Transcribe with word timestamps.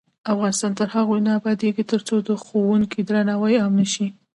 افغانستان 0.33 0.71
تر 0.79 0.87
هغو 0.95 1.15
نه 1.25 1.31
ابادیږي، 1.39 1.83
ترڅو 1.91 2.15
د 2.27 2.29
ښوونکي 2.43 2.99
درناوی 3.07 3.55
عام 3.61 3.73
نشي. 3.81 4.07